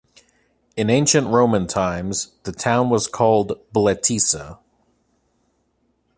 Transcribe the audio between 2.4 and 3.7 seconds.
the town was called